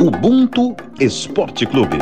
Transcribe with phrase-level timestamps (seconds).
[0.00, 1.98] Ubuntu Esporte Clube.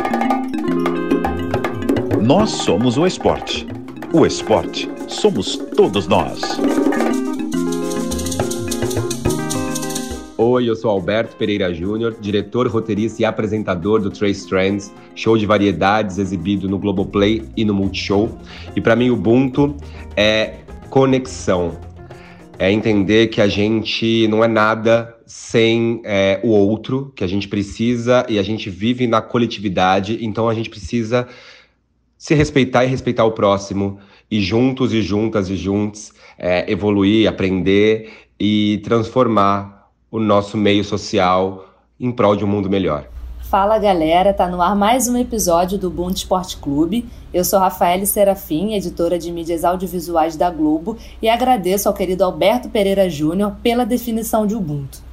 [2.23, 3.67] Nós somos o esporte.
[4.13, 6.43] O esporte somos todos nós.
[10.37, 15.47] Oi, eu sou Alberto Pereira Júnior, diretor, roteirista e apresentador do Trace Trends, show de
[15.47, 18.29] variedades exibido no Globoplay e no Multishow.
[18.77, 19.75] E para mim, Ubuntu
[20.15, 20.57] é
[20.91, 21.79] conexão.
[22.59, 27.49] É entender que a gente não é nada sem é, o outro, que a gente
[27.49, 31.27] precisa e a gente vive na coletividade, então a gente precisa
[32.17, 33.99] se respeitar e respeitar o próximo,
[34.31, 41.75] e juntos e juntas e juntos é, evoluir, aprender e transformar o nosso meio social
[41.99, 43.09] em prol de um mundo melhor.
[43.41, 47.07] Fala galera, tá no ar mais um episódio do Ubuntu Esporte Clube.
[47.33, 52.69] Eu sou Rafael Serafim, editora de mídias audiovisuais da Globo, e agradeço ao querido Alberto
[52.69, 55.06] Pereira Júnior pela definição de Ubuntu.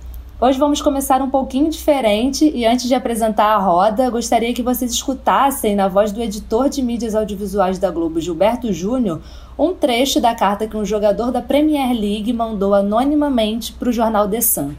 [0.46, 4.92] Hoje vamos começar um pouquinho diferente e antes de apresentar a roda, gostaria que vocês
[4.92, 9.22] escutassem na voz do editor de mídias audiovisuais da Globo, Gilberto Júnior,
[9.58, 14.28] um trecho da carta que um jogador da Premier League mandou anonimamente para o jornal
[14.28, 14.74] The Sun.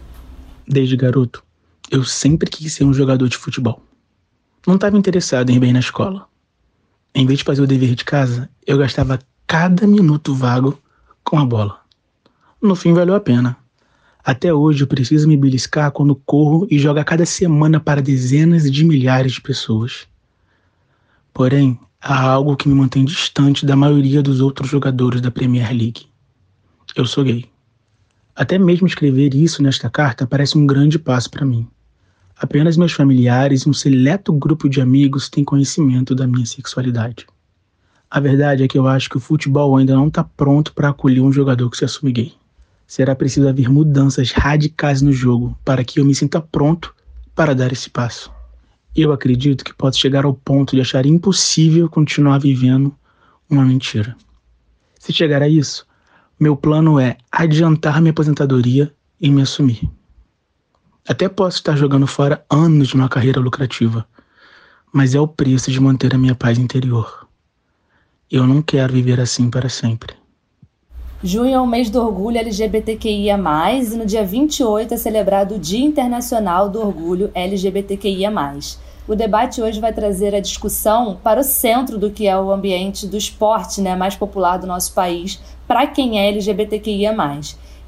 [0.69, 1.43] Desde garoto,
[1.91, 3.81] eu sempre quis ser um jogador de futebol.
[4.67, 6.27] Não estava interessado em ir bem na escola.
[7.15, 10.79] Em vez de fazer o dever de casa, eu gastava cada minuto vago
[11.25, 11.81] com a bola.
[12.61, 13.64] No fim, valeu a pena
[14.25, 18.73] até hoje eu preciso me beliscar quando corro e jogo a cada semana para dezenas
[18.73, 20.09] de milhares de pessoas.
[21.31, 26.07] Porém, há algo que me mantém distante da maioria dos outros jogadores da Premier League.
[26.97, 27.45] Eu sou gay.
[28.35, 31.69] Até mesmo escrever isso nesta carta parece um grande passo para mim.
[32.35, 37.27] Apenas meus familiares e um seleto grupo de amigos têm conhecimento da minha sexualidade.
[38.11, 41.21] A verdade é que eu acho que o futebol ainda não está pronto para acolher
[41.21, 42.44] um jogador que se assume gay
[42.87, 46.95] será preciso haver mudanças radicais no jogo para que eu me sinta pronto
[47.35, 48.33] para dar esse passo.
[48.95, 52.95] Eu acredito que posso chegar ao ponto de achar impossível continuar vivendo
[53.51, 54.17] uma mentira.
[54.99, 55.87] Se chegar a isso,
[56.39, 59.91] meu plano é adiantar minha aposentadoria e me assumir.
[61.07, 64.07] Até posso estar jogando fora anos de uma carreira lucrativa,
[64.93, 67.29] mas é o preço de manter a minha paz interior.
[68.31, 70.15] Eu não quero viver assim para sempre.
[71.27, 73.41] Junho é o mês do orgulho LGBTQIA,
[73.73, 78.31] e no dia 28 é celebrado o Dia Internacional do Orgulho LGBTQIA.
[79.09, 83.07] O debate hoje vai trazer a discussão para o centro do que é o ambiente
[83.07, 87.17] do esporte né, mais popular do nosso país, para quem é LGBTQIA.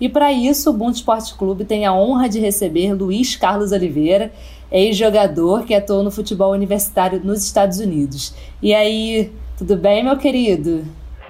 [0.01, 4.33] E para isso, o Ubuntu Esporte Clube tem a honra de receber Luiz Carlos Oliveira,
[4.73, 8.33] ex-jogador que atuou no futebol universitário nos Estados Unidos.
[8.63, 10.87] E aí, tudo bem, meu querido?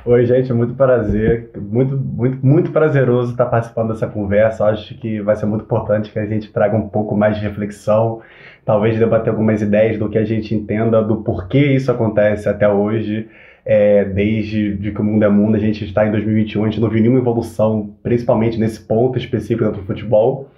[0.06, 4.64] Oi, gente, muito prazer, muito, muito, muito prazeroso estar participando dessa conversa.
[4.66, 8.22] Acho que vai ser muito importante que a gente traga um pouco mais de reflexão,
[8.64, 13.28] talvez debater algumas ideias do que a gente entenda do porquê isso acontece até hoje.
[13.64, 16.80] É, desde de que o mundo é mundo, a gente está em 2021, a gente
[16.80, 20.48] não viu nenhuma evolução, principalmente nesse ponto específico dentro do futebol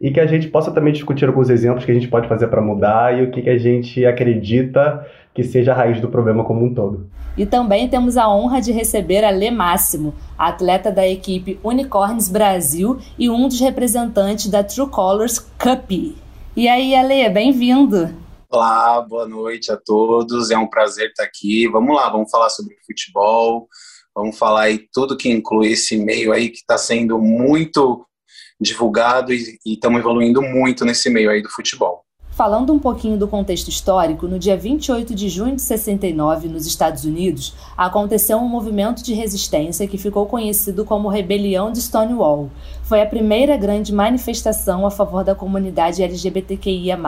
[0.00, 2.60] e que a gente possa também discutir alguns exemplos que a gente pode fazer para
[2.60, 5.06] mudar e o que, que a gente acredita
[5.36, 7.10] que seja a raiz do problema como um todo.
[7.36, 12.98] E também temos a honra de receber a Lê Máximo, atleta da equipe Unicorns Brasil
[13.18, 15.90] e um dos representantes da True Colors Cup.
[16.56, 18.14] E aí, Ale, bem-vindo!
[18.48, 20.50] Olá, boa noite a todos.
[20.50, 21.68] É um prazer estar aqui.
[21.68, 23.68] Vamos lá, vamos falar sobre futebol.
[24.14, 28.06] Vamos falar aí tudo que inclui esse meio aí que está sendo muito
[28.58, 32.05] divulgado e estamos evoluindo muito nesse meio aí do futebol.
[32.36, 37.06] Falando um pouquinho do contexto histórico, no dia 28 de junho de 69, nos Estados
[37.06, 42.50] Unidos, aconteceu um movimento de resistência que ficou conhecido como Rebelião de Stonewall.
[42.82, 46.98] Foi a primeira grande manifestação a favor da comunidade LGBTQIA,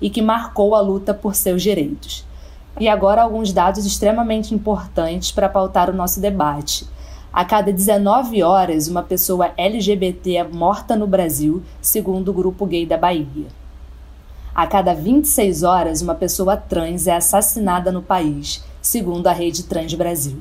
[0.00, 2.24] e que marcou a luta por seus direitos.
[2.80, 6.88] E agora alguns dados extremamente importantes para pautar o nosso debate.
[7.30, 12.86] A cada 19 horas, uma pessoa LGBT é morta no Brasil, segundo o grupo gay
[12.86, 13.59] da Bahia.
[14.54, 19.94] A cada 26 horas, uma pessoa trans é assassinada no país, segundo a rede Trans
[19.94, 20.38] Brasil.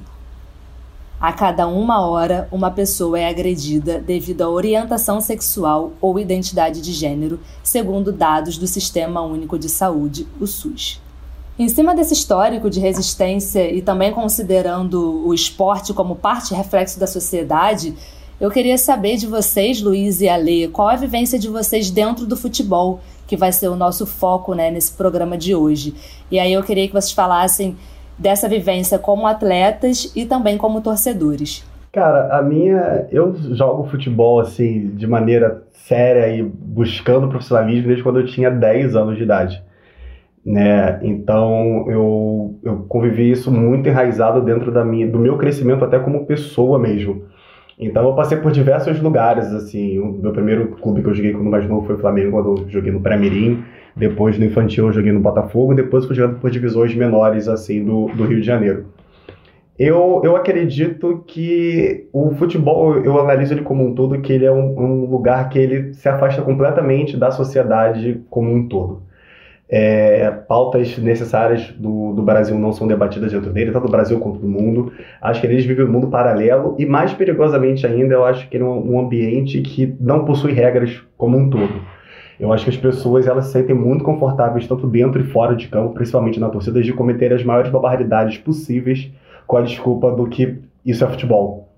[1.21, 6.91] A cada uma hora, uma pessoa é agredida devido à orientação sexual ou identidade de
[6.91, 10.99] gênero, segundo dados do Sistema Único de Saúde, o SUS.
[11.57, 17.05] Em cima desse histórico de resistência e também considerando o esporte como parte reflexo da
[17.05, 17.93] sociedade,
[18.39, 22.37] eu queria saber de vocês, Luiz e Ale, qual a vivência de vocês dentro do
[22.37, 25.93] futebol, que vai ser o nosso foco né, nesse programa de hoje.
[26.31, 27.77] E aí eu queria que vocês falassem
[28.17, 31.63] dessa vivência como atletas e também como torcedores.
[31.91, 33.07] Cara, a minha.
[33.11, 38.95] Eu jogo futebol assim, de maneira séria e buscando profissionalismo desde quando eu tinha 10
[38.95, 39.63] anos de idade.
[40.43, 40.99] né?
[41.03, 46.25] Então eu, eu convivi isso muito enraizado dentro da minha, do meu crescimento até como
[46.25, 47.25] pessoa mesmo.
[47.79, 51.49] Então eu passei por diversos lugares, assim, o meu primeiro clube que eu joguei quando
[51.49, 53.63] mais novo foi o Flamengo, quando eu joguei no Pré-Mirim,
[53.95, 58.07] depois no Infantil eu joguei no Botafogo, depois fui jogando por divisões menores, assim, do,
[58.07, 58.87] do Rio de Janeiro.
[59.77, 64.51] Eu, eu acredito que o futebol, eu analiso ele como um todo, que ele é
[64.51, 69.03] um, um lugar que ele se afasta completamente da sociedade como um todo.
[69.71, 74.39] É, pautas necessárias do, do Brasil não são debatidas dentro dele, tanto do Brasil quanto
[74.39, 74.91] do mundo.
[75.21, 78.63] Acho que eles vivem um mundo paralelo e, mais perigosamente ainda, eu acho que é
[78.63, 81.81] um, um ambiente que não possui regras como um todo.
[82.39, 85.67] Eu acho que as pessoas elas se sentem muito confortáveis, tanto dentro e fora de
[85.67, 89.11] campo, principalmente na torcida, de cometer as maiores barbaridades possíveis
[89.45, 91.69] com a desculpa do que isso é futebol.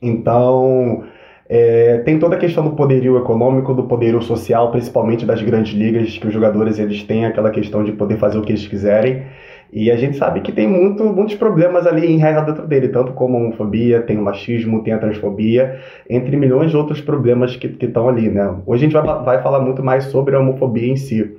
[0.00, 1.04] Então,
[1.52, 6.16] é, tem toda a questão do poderio econômico, do poderio social, principalmente das grandes ligas,
[6.16, 9.24] que os jogadores eles têm aquela questão de poder fazer o que eles quiserem.
[9.72, 13.36] E a gente sabe que tem muito, muitos problemas ali enraizados dentro dele, tanto como
[13.36, 18.08] a homofobia, tem o machismo, tem a transfobia, entre milhões de outros problemas que estão
[18.08, 18.48] ali, né?
[18.64, 21.36] Hoje a gente vai, vai falar muito mais sobre a homofobia em si,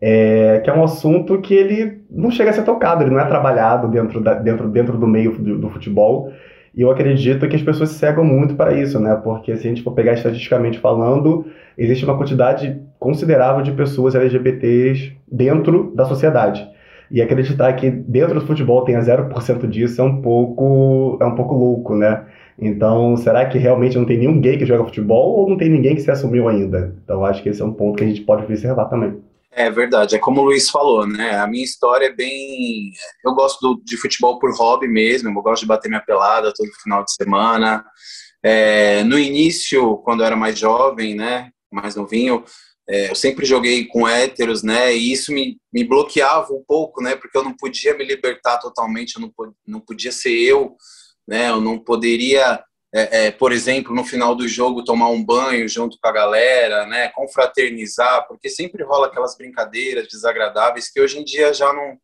[0.00, 3.24] é, que é um assunto que ele não chega a ser tocado, ele não é
[3.24, 6.30] trabalhado dentro, da, dentro, dentro do meio do, do futebol,
[6.74, 9.14] e eu acredito que as pessoas cegam muito para isso, né?
[9.16, 11.46] Porque se a gente for pegar estatisticamente falando,
[11.76, 16.68] existe uma quantidade considerável de pessoas LGBTs dentro da sociedade.
[17.10, 21.54] E acreditar que dentro do futebol tenha 0% disso é um pouco é um pouco
[21.54, 22.24] louco, né?
[22.56, 25.94] Então, será que realmente não tem nenhum gay que joga futebol ou não tem ninguém
[25.96, 26.94] que se assumiu ainda?
[27.02, 29.18] Então, acho que esse é um ponto que a gente pode observar também.
[29.52, 31.36] É verdade, é como o Luiz falou, né?
[31.36, 32.92] A minha história é bem.
[33.24, 36.70] Eu gosto do, de futebol por hobby mesmo, eu gosto de bater minha pelada todo
[36.82, 37.84] final de semana.
[38.42, 41.50] É, no início, quando eu era mais jovem, né?
[41.72, 42.44] Mais novinho,
[42.88, 44.94] é, eu sempre joguei com héteros, né?
[44.94, 47.16] E isso me, me bloqueava um pouco, né?
[47.16, 49.32] Porque eu não podia me libertar totalmente, eu não,
[49.66, 50.76] não podia ser eu,
[51.26, 51.50] né?
[51.50, 52.62] Eu não poderia
[52.92, 56.86] é, é, por exemplo, no final do jogo tomar um banho junto com a galera,
[56.86, 61.96] né, confraternizar, porque sempre rola aquelas brincadeiras desagradáveis que hoje em dia já não,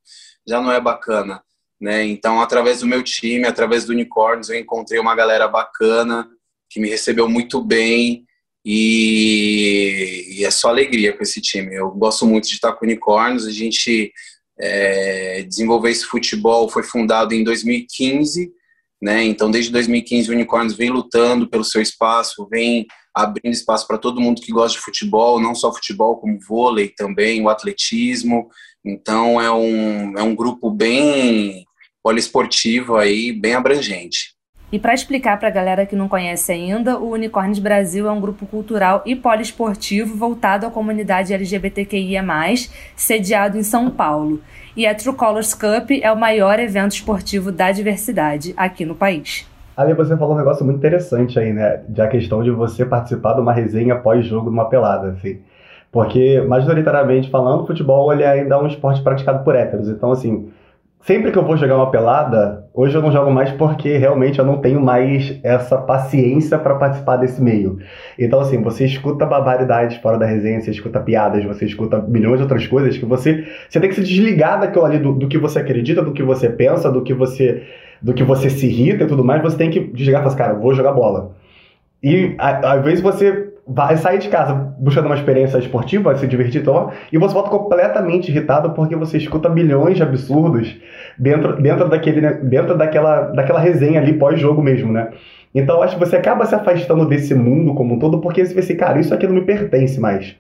[0.47, 1.43] já não é bacana.
[1.81, 2.05] Né?
[2.05, 6.29] Então, através do meu time, através do Unicorns, eu encontrei uma galera bacana
[6.71, 8.25] que me recebeu muito bem
[8.65, 11.75] e, e é só alegria com esse time.
[11.75, 14.13] Eu gosto muito de estar com o Unicorns, a gente
[14.59, 18.53] é, desenvolveu esse futebol, foi fundado em 2015
[19.01, 19.25] né?
[19.25, 24.21] Então, desde 2015, o Unicorns vem lutando pelo seu espaço, vem abrindo espaço para todo
[24.21, 28.49] mundo que gosta de futebol, não só futebol, como vôlei também, o atletismo.
[28.85, 31.65] Então, é um, é um grupo bem
[32.03, 34.36] poliesportivo aí, bem abrangente.
[34.73, 38.21] E para explicar para a galera que não conhece ainda, o Unicórnios Brasil é um
[38.21, 42.25] grupo cultural e poliesportivo voltado à comunidade LGBTQIA+,
[42.97, 44.41] sediado em São Paulo
[44.77, 49.47] e a True Colors Cup é o maior evento esportivo da diversidade aqui no país.
[49.77, 51.83] Ali você falou um negócio muito interessante aí, né?
[51.89, 55.39] De a questão de você participar de uma resenha pós-jogo de uma pelada, assim.
[55.91, 59.89] Porque, majoritariamente falando, futebol ele ainda é um esporte praticado por héteros.
[59.89, 60.51] Então, assim,
[61.07, 64.45] sempre que eu vou jogar uma pelada, hoje eu não jogo mais porque realmente eu
[64.45, 67.79] não tenho mais essa paciência para participar desse meio.
[68.19, 72.43] Então, assim, você escuta barbaridades fora da resenha, você escuta piadas, você escuta milhões de
[72.43, 75.61] outras coisas que você, você tem que se desligar daquilo ali, do, do que você
[75.61, 77.63] acredita, do que você pensa, do que você,
[78.03, 80.39] do que você se irrita e tudo mais, você tem que desligar e falar assim,
[80.39, 81.37] cara, vou jogar bola.
[82.03, 86.93] E às vezes você vai sair de casa buscando uma experiência esportiva, se divertir então,
[87.13, 90.77] e você volta completamente irritado porque você escuta milhões de absurdos
[91.19, 95.11] dentro, dentro, daquele, né, dentro daquela, daquela resenha ali pós-jogo mesmo, né?
[95.53, 98.61] Então acho que você acaba se afastando desse mundo como um todo porque você vê
[98.61, 100.37] assim, cara, isso aqui não me pertence mais.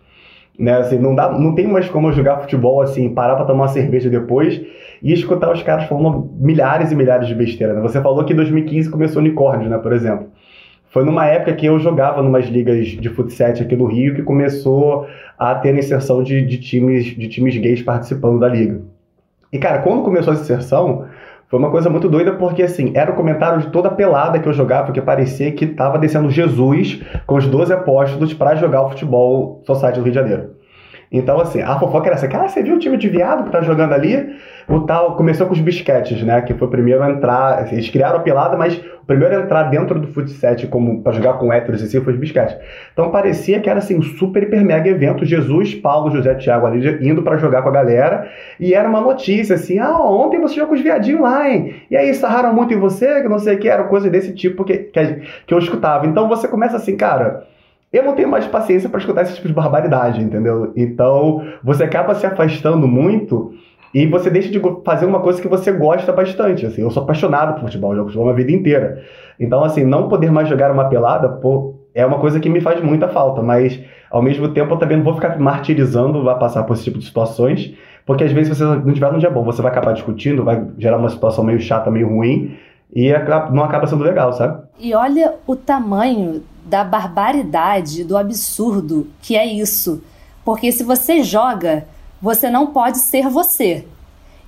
[0.58, 3.68] Né, assim, não, dá, não tem mais como jogar futebol assim, parar para tomar uma
[3.68, 4.58] cerveja depois
[5.02, 7.74] e escutar os caras falando milhares e milhares de besteira.
[7.74, 7.80] Né?
[7.82, 10.28] Você falou que em 2015 começou unicórnio, né, por exemplo.
[10.96, 15.06] Foi numa época que eu jogava numas ligas de futsal aqui no Rio que começou
[15.38, 18.80] a ter a inserção de, de, times, de times gays participando da liga.
[19.52, 21.04] E, cara, quando começou essa inserção,
[21.48, 24.48] foi uma coisa muito doida porque, assim, era o comentário de toda a pelada que
[24.48, 28.88] eu jogava, porque parecia que tava descendo Jesus com os 12 apóstolos para jogar o
[28.88, 30.55] futebol Society do Rio de Janeiro.
[31.18, 33.60] Então, assim, a fofoca era assim, cara, você viu o time de viado que tá
[33.62, 34.36] jogando ali?
[34.68, 37.88] O tal, começou com os bisquetes, né, que foi o primeiro a entrar, assim, eles
[37.88, 41.52] criaram a pelada, mas o primeiro a entrar dentro do futset como para jogar com
[41.52, 42.56] héteros e assim foi os bisquetes.
[42.92, 47.08] Então parecia que era assim um super hiper mega evento, Jesus, Paulo, José, Tiago ali
[47.08, 50.70] indo para jogar com a galera, e era uma notícia assim, ah, ontem você jogou
[50.70, 51.74] com os viadinhos lá, hein?
[51.88, 54.64] E aí sarraram muito em você, que não sei o que, era coisa desse tipo
[54.64, 56.06] que, que, que eu escutava.
[56.06, 57.46] Então você começa assim, cara,
[57.92, 60.72] eu não tenho mais paciência para escutar esse tipo de barbaridade, entendeu?
[60.76, 63.52] Então, você acaba se afastando muito
[63.94, 66.66] e você deixa de fazer uma coisa que você gosta bastante.
[66.66, 69.02] Assim, eu sou apaixonado por futebol, jogo futebol a vida inteira.
[69.38, 72.82] Então, assim, não poder mais jogar uma pelada, pô, é uma coisa que me faz
[72.82, 76.74] muita falta, mas ao mesmo tempo eu também não vou ficar martirizando, vai passar por
[76.74, 77.74] esse tipo de situações,
[78.04, 80.98] porque às vezes você não tiver um dia bom, você vai acabar discutindo, vai gerar
[80.98, 82.54] uma situação meio chata, meio ruim,
[82.96, 83.12] e
[83.52, 84.64] não acaba sendo legal, sabe?
[84.78, 90.02] E olha o tamanho da barbaridade, do absurdo que é isso.
[90.42, 91.86] Porque se você joga,
[92.22, 93.84] você não pode ser você.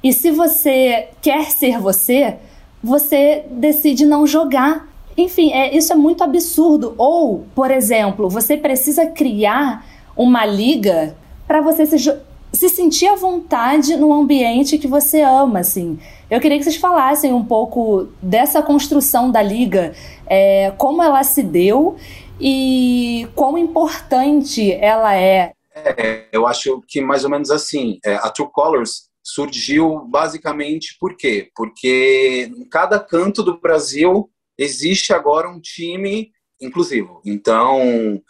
[0.02, 2.36] E se você quer ser você,
[2.82, 4.88] você decide não jogar.
[5.14, 6.94] Enfim, é, isso é muito absurdo.
[6.96, 9.84] Ou, por exemplo, você precisa criar
[10.16, 11.14] uma liga
[11.46, 12.12] para você se,
[12.52, 15.98] se sentir à vontade no ambiente que você ama, assim.
[16.30, 19.94] Eu queria que vocês falassem um pouco dessa construção da liga,
[20.26, 21.96] é, como ela se deu
[22.40, 25.52] e quão importante ela é.
[25.74, 26.26] é.
[26.32, 31.50] Eu acho que mais ou menos assim, é, a True Colors surgiu basicamente por quê?
[31.54, 37.20] Porque em cada canto do Brasil existe agora um time inclusivo.
[37.24, 38.20] Então,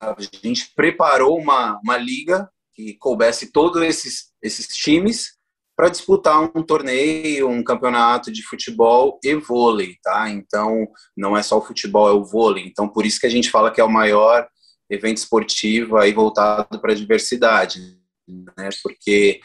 [0.00, 5.32] a gente preparou uma, uma liga que coubesse todos esses, esses times
[5.76, 10.28] para disputar um torneio, um campeonato de futebol e vôlei, tá?
[10.30, 10.86] Então,
[11.16, 12.64] não é só o futebol, é o vôlei.
[12.66, 14.46] Então, por isso que a gente fala que é o maior
[14.90, 17.80] evento esportivo aí voltado para a diversidade,
[18.28, 18.68] né?
[18.82, 19.40] Porque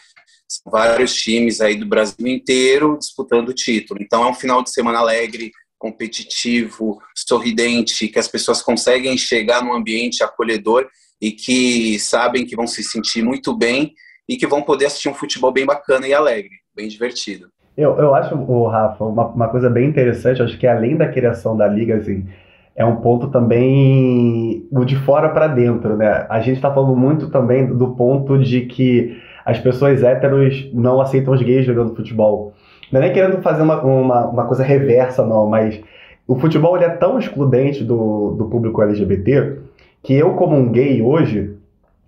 [0.48, 4.02] são vários times aí do Brasil inteiro disputando o título.
[4.02, 9.74] Então, é um final de semana alegre, competitivo, sorridente, que as pessoas conseguem chegar num
[9.74, 10.90] ambiente acolhedor
[11.22, 13.94] e que sabem que vão se sentir muito bem
[14.28, 17.48] e que vão poder assistir um futebol bem bacana e alegre, bem divertido.
[17.78, 21.56] Eu, eu acho, o Rafa, uma, uma coisa bem interessante, acho que além da criação
[21.56, 22.26] da liga, assim,
[22.76, 26.26] é um ponto também o de fora para dentro, né?
[26.30, 31.34] A gente está falando muito também do ponto de que as pessoas héteros não aceitam
[31.34, 32.54] os gays jogando futebol.
[32.92, 35.80] Não é nem querendo fazer uma, uma, uma coisa reversa, não, mas
[36.28, 39.58] o futebol ele é tão excludente do, do público LGBT
[40.04, 41.56] que eu, como um gay hoje,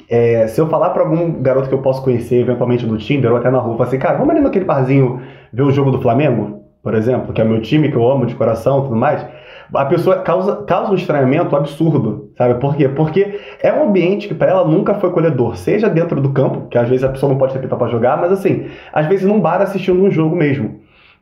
[0.10, 3.38] é, se eu falar para algum garoto que eu posso conhecer, eventualmente no Tinder ou
[3.38, 5.22] até na rua, falar assim, cara, vamos ali naquele barzinho
[5.54, 8.26] ver o jogo do Flamengo, por exemplo, que é o meu time que eu amo
[8.26, 9.26] de coração tudo mais,
[9.74, 12.60] a pessoa causa, causa um estranhamento absurdo, sabe?
[12.60, 12.90] Por quê?
[12.90, 16.78] Porque é um ambiente que para ela nunca foi acolhedor, seja dentro do campo, que
[16.78, 19.62] às vezes a pessoa não pode se para jogar, mas assim, às vezes num bar
[19.62, 20.80] assistindo um jogo mesmo.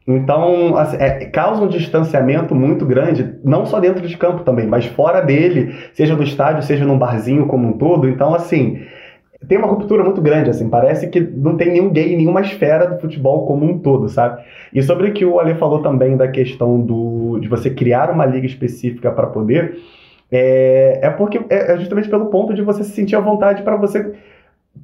[0.07, 4.85] Então, assim, é, causa um distanciamento muito grande, não só dentro de campo também, mas
[4.85, 8.07] fora dele, seja no estádio, seja num barzinho como um todo.
[8.07, 8.85] Então, assim,
[9.49, 12.87] tem uma ruptura muito grande, assim, parece que não tem nenhum gay em nenhuma esfera
[12.87, 14.41] do futebol como um todo, sabe?
[14.73, 18.25] E sobre o que o Ale falou também da questão do, de você criar uma
[18.25, 19.77] liga específica para poder,
[20.31, 23.75] é, é porque é, é justamente pelo ponto de você se sentir à vontade para
[23.75, 24.13] você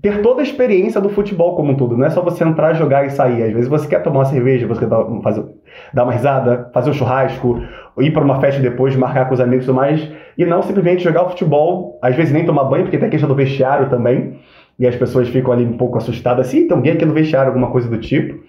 [0.04, 1.96] ter toda a experiência do futebol como um todo.
[1.96, 3.42] Não é só você entrar, jogar e sair.
[3.42, 5.46] Às vezes você quer tomar uma cerveja, você quer dar, fazer,
[5.94, 7.64] dar uma risada, fazer um churrasco,
[8.00, 10.12] ir para uma festa depois, marcar com os amigos e tudo mais.
[10.38, 13.30] E não simplesmente jogar o futebol, às vezes nem tomar banho, porque tem a questão
[13.30, 14.42] do vestiário também.
[14.78, 16.48] E as pessoas ficam ali um pouco assustadas.
[16.48, 18.44] Assim, tem alguém aqui no vestiário, alguma coisa do tipo.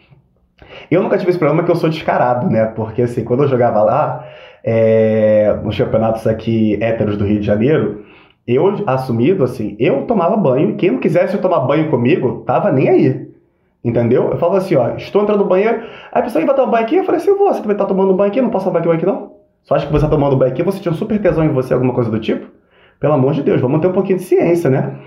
[0.91, 2.65] Eu nunca tive esse problema porque eu sou descarado, né?
[2.65, 4.27] Porque assim, quando eu jogava lá,
[4.65, 8.04] é, nos campeonatos aqui héteros do Rio de Janeiro,
[8.47, 12.89] eu assumido assim, eu tomava banho, e quem não quisesse tomar banho comigo, tava nem
[12.89, 13.29] aí.
[13.83, 14.31] Entendeu?
[14.31, 15.83] Eu falava assim, ó, estou entrando no banheiro,
[16.13, 17.85] aí a pessoa vai tomar banho aqui, eu falei assim, eu vou, você também tá
[17.85, 19.35] tomando banho aqui, não posso tomar banho aqui não?
[19.63, 21.75] Só acha que você tá tomando banho aqui, você tinha um super tesão em você,
[21.75, 22.47] alguma coisa do tipo?
[23.01, 24.99] Pelo amor de Deus, vamos ter um pouquinho de ciência, né?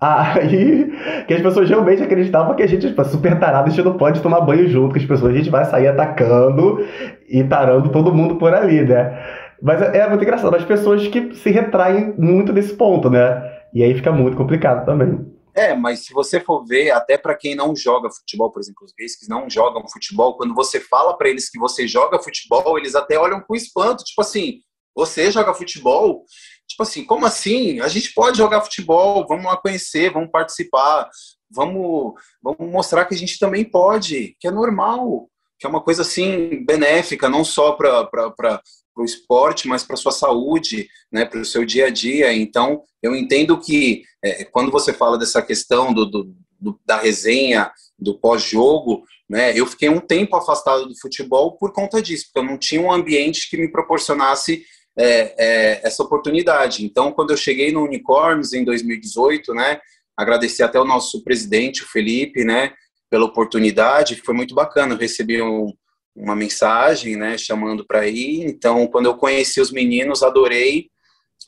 [0.00, 0.92] Aí,
[1.26, 3.94] que as pessoas realmente acreditavam que a gente, tipo, é super tarado, a gente não
[3.94, 6.84] pode tomar banho junto, que as pessoas, a gente vai sair atacando
[7.28, 9.18] e tarando todo mundo por ali, né?
[9.60, 13.58] Mas é, é muito engraçado, as pessoas que se retraem muito desse ponto, né?
[13.72, 15.26] E aí fica muito complicado também.
[15.54, 18.92] É, mas se você for ver, até para quem não joga futebol, por exemplo, os
[18.96, 22.94] gays que não jogam futebol, quando você fala para eles que você joga futebol, eles
[22.94, 24.60] até olham com espanto, tipo assim,
[24.94, 26.24] você joga futebol?
[26.68, 27.80] Tipo assim, como assim?
[27.80, 31.08] A gente pode jogar futebol, vamos lá conhecer, vamos participar,
[31.50, 36.02] vamos, vamos mostrar que a gente também pode, que é normal, que é uma coisa
[36.02, 38.60] assim benéfica, não só para
[38.98, 42.32] para o esporte, mas para sua saúde, né, para o seu dia a dia.
[42.32, 47.70] Então, eu entendo que é, quando você fala dessa questão do, do, do da resenha,
[47.96, 52.50] do pós-jogo, né, eu fiquei um tempo afastado do futebol por conta disso, porque eu
[52.50, 54.64] não tinha um ambiente que me proporcionasse
[54.98, 56.84] é, é, essa oportunidade.
[56.84, 59.80] Então, quando eu cheguei no Unicorns em 2018, né,
[60.16, 62.72] agradecer até o nosso presidente, o Felipe, né,
[63.08, 64.94] pela oportunidade, foi muito bacana.
[64.94, 65.72] Eu recebi um,
[66.18, 68.44] uma mensagem, né, chamando para ir.
[68.44, 70.90] Então, quando eu conheci os meninos, adorei.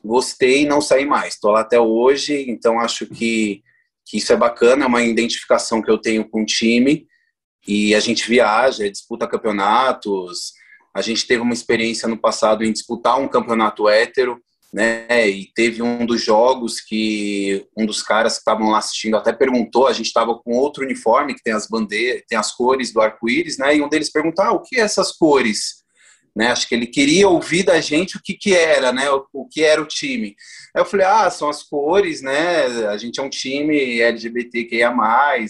[0.05, 1.35] gostei e não saí mais.
[1.35, 3.63] Estou lá até hoje, então acho que,
[4.07, 7.07] que isso é bacana, é uma identificação que eu tenho com o time.
[7.67, 10.53] E a gente viaja, disputa campeonatos.
[10.95, 14.41] A gente teve uma experiência no passado em disputar um campeonato hétero,
[14.73, 15.29] né?
[15.29, 19.87] E teve um dos jogos que um dos caras que estavam lá assistindo até perguntou.
[19.87, 23.59] A gente estava com outro uniforme que tem as bandeiras, tem as cores do arco-íris,
[23.59, 23.77] né?
[23.77, 25.80] E um deles perguntou: ah, o que é essas cores?
[26.35, 26.49] Né?
[26.49, 29.11] Acho que ele queria ouvir da gente o que, que era, né?
[29.11, 30.37] O, o, que era o time.
[30.75, 32.67] Aí eu falei, ah, são as cores, né?
[32.89, 34.93] A gente é um time LGBTQIA+,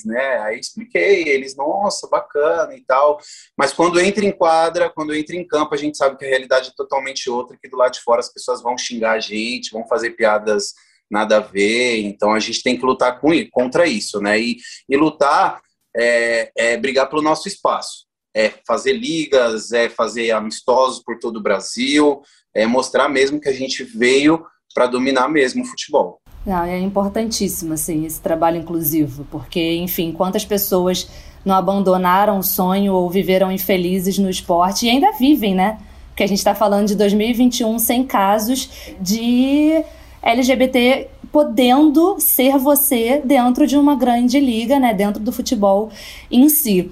[0.05, 0.39] né?
[0.43, 3.19] Aí expliquei, eles, nossa, bacana e tal.
[3.57, 6.69] Mas quando entra em quadra, quando entra em campo, a gente sabe que a realidade
[6.69, 9.87] é totalmente outra, que do lado de fora as pessoas vão xingar a gente, vão
[9.87, 10.75] fazer piadas
[11.11, 14.39] nada a ver, então a gente tem que lutar com, contra isso, né?
[14.39, 14.59] E,
[14.89, 15.61] e lutar
[15.97, 21.43] é, é brigar pelo nosso espaço é fazer ligas, é fazer amistosos por todo o
[21.43, 22.21] Brasil,
[22.55, 24.45] é mostrar mesmo que a gente veio
[24.75, 26.21] para dominar mesmo o futebol.
[26.47, 31.09] Não, é importantíssimo assim, esse trabalho inclusivo, porque, enfim, quantas pessoas
[31.45, 35.79] não abandonaram o sonho ou viveram infelizes no esporte e ainda vivem, né?
[36.09, 39.85] Porque a gente está falando de 2021 sem casos de
[40.23, 44.93] LGBT podendo ser você dentro de uma grande liga, né?
[44.93, 45.91] Dentro do futebol
[46.31, 46.91] em si.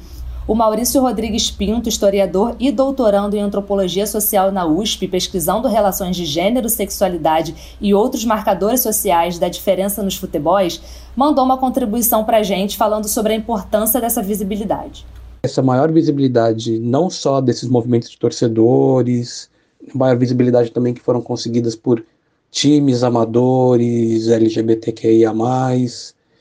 [0.49, 6.25] O Maurício Rodrigues Pinto, historiador e doutorando em antropologia social na USP, pesquisando relações de
[6.25, 10.81] gênero, sexualidade e outros marcadores sociais da diferença nos futebols,
[11.15, 15.05] mandou uma contribuição para a gente falando sobre a importância dessa visibilidade.
[15.43, 19.51] Essa maior visibilidade, não só desses movimentos de torcedores,
[19.95, 22.03] maior visibilidade também que foram conseguidas por
[22.51, 25.31] times amadores, LGBTQIA,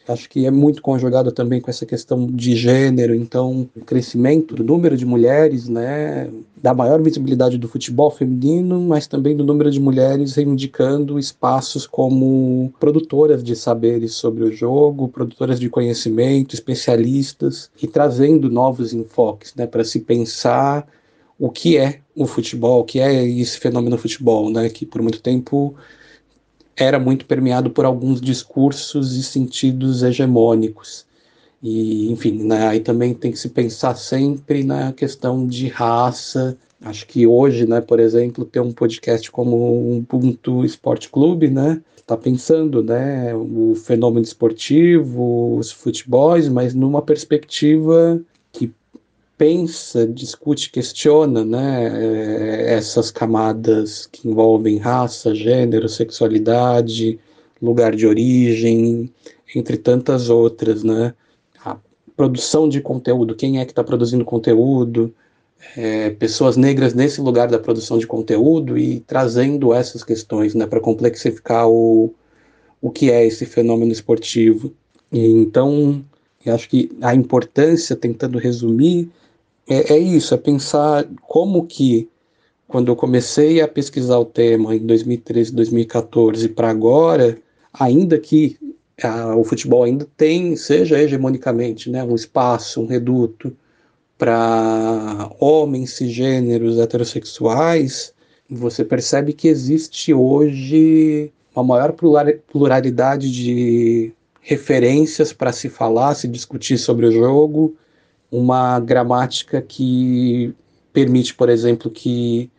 [0.07, 4.63] acho que é muito conjugado também com essa questão de gênero, então o crescimento do
[4.63, 6.29] número de mulheres, né,
[6.61, 12.73] da maior visibilidade do futebol feminino, mas também do número de mulheres reivindicando espaços como
[12.79, 19.67] produtoras de saberes sobre o jogo, produtoras de conhecimento, especialistas e trazendo novos enfoques, né,
[19.67, 20.87] para se pensar
[21.39, 25.21] o que é o futebol, o que é esse fenômeno futebol, né, que por muito
[25.21, 25.75] tempo
[26.77, 31.05] era muito permeado por alguns discursos e sentidos hegemônicos.
[31.61, 36.55] E, enfim, né, aí também tem que se pensar sempre na questão de raça.
[36.81, 41.81] Acho que hoje, né, por exemplo, ter um podcast como um Ponto Esporte Clube, né,
[41.97, 48.21] está pensando, né, o fenômeno esportivo, os futebols, mas numa perspectiva
[49.37, 57.19] pensa, discute, questiona né, eh, essas camadas que envolvem raça, gênero, sexualidade,
[57.61, 59.13] lugar de origem,
[59.55, 61.13] entre tantas outras, né?
[61.63, 61.77] A
[62.15, 65.13] produção de conteúdo, quem é que está produzindo conteúdo,
[65.75, 70.79] é, pessoas negras nesse lugar da produção de conteúdo e trazendo essas questões, né, para
[70.79, 72.13] complexificar o,
[72.81, 74.73] o que é esse fenômeno esportivo.
[75.11, 76.03] E, então,
[76.45, 79.09] eu acho que a importância, tentando resumir,
[79.67, 82.09] é, é isso, é pensar como que,
[82.67, 87.37] quando eu comecei a pesquisar o tema em 2013, 2014 para agora,
[87.73, 88.57] ainda que
[89.03, 93.55] a, o futebol ainda tem, seja hegemonicamente, né, um espaço, um reduto
[94.17, 98.13] para homens cisgêneros heterossexuais,
[98.49, 101.93] você percebe que existe hoje uma maior
[102.47, 107.75] pluralidade de referências para se falar, se discutir sobre o jogo,
[108.31, 110.53] uma gramática que
[110.91, 112.49] permite, por exemplo, que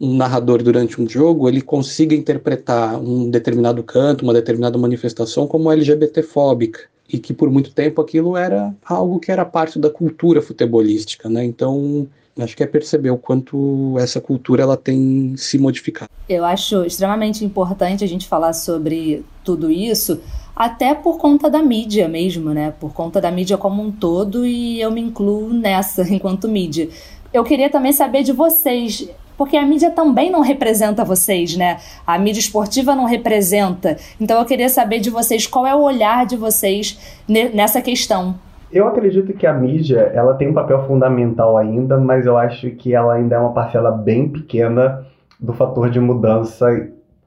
[0.00, 5.70] um narrador durante um jogo ele consiga interpretar um determinado canto, uma determinada manifestação como
[5.70, 11.28] LGBTfóbica e que por muito tempo aquilo era algo que era parte da cultura futebolística,
[11.28, 11.44] né?
[11.44, 12.08] Então
[12.38, 16.10] acho que é perceber o quanto essa cultura ela tem se modificado.
[16.28, 20.20] Eu acho extremamente importante a gente falar sobre tudo isso,
[20.54, 22.72] até por conta da mídia mesmo, né?
[22.78, 26.88] Por conta da mídia como um todo e eu me incluo nessa enquanto mídia.
[27.32, 31.78] Eu queria também saber de vocês, porque a mídia também não representa vocês, né?
[32.06, 33.96] A mídia esportiva não representa.
[34.20, 38.36] Então eu queria saber de vocês qual é o olhar de vocês nessa questão.
[38.70, 42.94] Eu acredito que a mídia ela tem um papel fundamental ainda, mas eu acho que
[42.94, 45.04] ela ainda é uma parcela bem pequena
[45.38, 46.66] do fator de mudança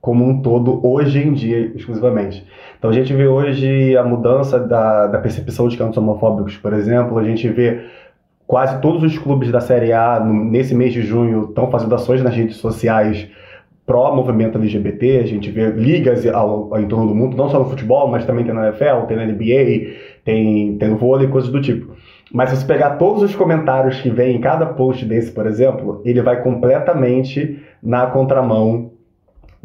[0.02, 2.46] como um todo hoje em dia exclusivamente.
[2.78, 7.18] Então a gente vê hoje a mudança da, da percepção de cantos homofóbicos, por exemplo,
[7.18, 7.86] a gente vê
[8.46, 12.34] quase todos os clubes da Série A nesse mês de junho estão fazendo ações nas
[12.34, 13.28] redes sociais
[13.88, 17.70] pró-movimento LGBT, a gente vê ligas ao, ao, em torno do mundo, não só no
[17.70, 21.62] futebol, mas também tem na NFL, tem na NBA, tem, tem no vôlei, coisas do
[21.62, 21.96] tipo.
[22.34, 26.02] Mas se você pegar todos os comentários que vem em cada post desse, por exemplo,
[26.04, 28.92] ele vai completamente na contramão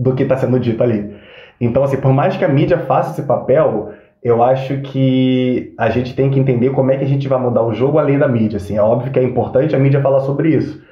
[0.02, 1.14] do que está sendo dito ali.
[1.60, 6.14] Então, assim, por mais que a mídia faça esse papel, eu acho que a gente
[6.14, 8.56] tem que entender como é que a gente vai mudar o jogo além da mídia.
[8.56, 10.82] Assim, é óbvio que é importante a mídia falar sobre isso.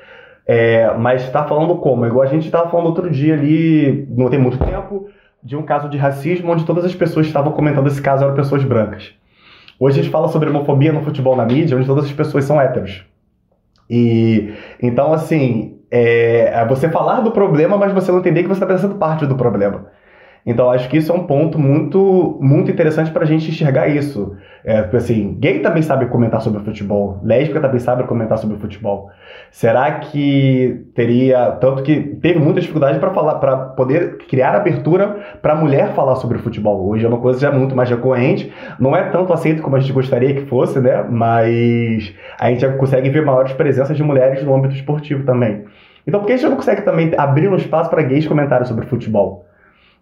[0.46, 2.06] É, mas está falando como?
[2.06, 5.08] Igual a gente estava falando outro dia ali, não tem muito tempo,
[5.42, 8.34] de um caso de racismo onde todas as pessoas que estavam comentando esse caso eram
[8.34, 9.12] pessoas brancas.
[9.78, 12.60] Hoje a gente fala sobre homofobia no futebol na mídia, onde todas as pessoas são
[12.60, 13.04] héteros.
[13.88, 18.62] E então, assim, é, é você falar do problema, mas você não entender que você
[18.62, 19.86] está fazendo parte do problema.
[20.44, 24.36] Então acho que isso é um ponto muito, muito interessante para a gente enxergar isso.
[24.64, 29.10] É, assim, gay também sabe comentar sobre futebol, lésbica também sabe comentar sobre futebol.
[29.50, 35.54] Será que teria tanto que teve muita dificuldade para falar, para poder criar abertura para
[35.54, 36.88] a mulher falar sobre futebol?
[36.88, 39.92] Hoje é uma coisa já muito mais recorrente, não é tanto aceito como a gente
[39.92, 41.04] gostaria que fosse, né?
[41.08, 45.64] Mas a gente já consegue ver maiores presenças de mulheres no âmbito esportivo também.
[46.06, 48.86] Então, por que a gente não consegue também abrir um espaço para gays comentarem sobre
[48.86, 49.46] futebol?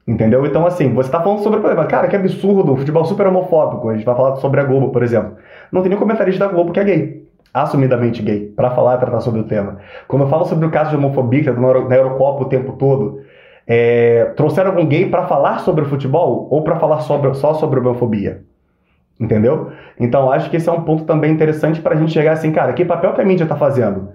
[0.09, 0.47] Entendeu?
[0.47, 1.87] Então, assim, você está falando sobre o problema.
[1.87, 3.91] Cara, que absurdo, futebol super homofóbico.
[3.91, 5.37] A gente vai falar sobre a Globo, por exemplo.
[5.71, 7.29] Não tem nenhum comentarista da Globo que é gay.
[7.53, 9.77] Assumidamente gay, para falar e tratar sobre o tema.
[10.07, 13.21] Quando eu falo sobre o caso de homofobia, que é na Eurocopa o tempo todo,
[13.67, 17.79] é, trouxeram algum gay para falar sobre o futebol ou para falar sobre, só sobre
[17.79, 18.41] homofobia?
[19.21, 19.73] Entendeu?
[20.01, 22.73] Então, acho que esse é um ponto também interessante para a gente chegar assim, cara,
[22.73, 24.09] que papel que a mídia está fazendo?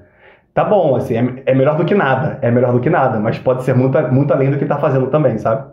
[0.55, 3.37] Tá bom, assim, é, é, melhor do que nada, é melhor do que nada, mas
[3.37, 5.72] pode ser muito, muito além do que está fazendo também, sabe?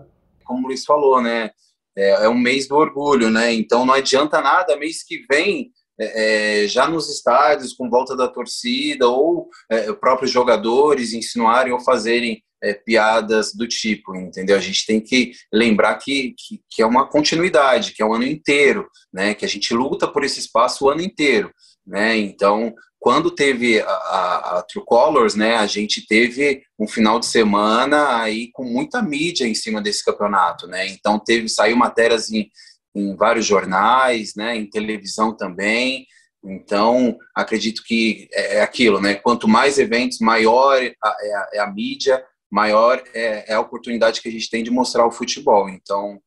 [0.51, 1.51] Como o Luiz falou, né?
[1.97, 3.53] É, é um mês do orgulho, né?
[3.53, 8.27] Então não adianta nada mês que vem é, é já nos estádios, com volta da
[8.27, 14.57] torcida, ou é, próprios jogadores insinuarem ou fazerem é, piadas do tipo, entendeu?
[14.57, 18.27] A gente tem que lembrar que, que, que, é uma continuidade, que é um ano
[18.27, 19.35] inteiro, né?
[19.35, 21.53] Que a gente luta por esse espaço o ano inteiro,
[21.87, 22.17] né?
[22.17, 27.25] Então, quando teve a, a, a, True Colors, né, a gente teve um final de
[27.25, 30.87] semana aí com muita mídia em cima desse campeonato, né?
[30.87, 32.51] Então teve saiu matérias em,
[32.95, 36.07] em vários jornais, né, em televisão também.
[36.45, 39.15] Então acredito que é, é aquilo, né?
[39.15, 44.29] Quanto mais eventos, maior é a, é a mídia, maior é, é, a oportunidade que
[44.29, 45.71] a gente tem de mostrar o futebol.
[45.71, 46.21] Então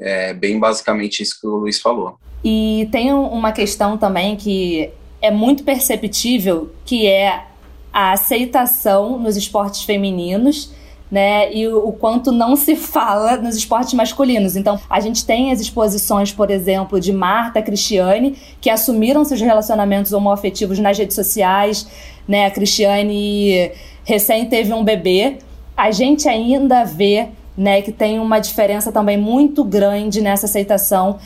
[0.00, 2.18] é bem basicamente isso que o Luiz falou.
[2.44, 4.92] E tem uma questão também que
[5.26, 7.44] é muito perceptível que é
[7.92, 10.70] a aceitação nos esportes femininos,
[11.10, 11.52] né?
[11.54, 14.56] E o, o, quanto não se fala nos esportes masculinos.
[14.56, 20.12] Então, a gente tem as exposições, por exemplo, de Marta Cristiane, que assumiram seus relacionamentos
[20.12, 21.86] homoafetivos nas redes sociais,
[22.28, 22.46] né?
[22.46, 23.72] A Cristiane
[24.04, 25.38] recém teve um bebê.
[25.76, 31.18] A gente ainda vê, né, que tem uma diferença também muito grande nessa aceitação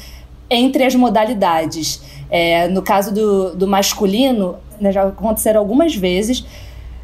[0.48, 2.00] entre as modalidades.
[2.30, 6.44] É, no caso do, do masculino, né, já aconteceram algumas vezes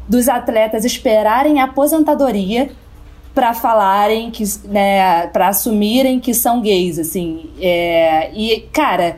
[0.07, 2.69] dos atletas esperarem a aposentadoria
[3.35, 7.51] para falarem que, né, para assumirem que são gays, assim.
[7.61, 9.17] É, e cara,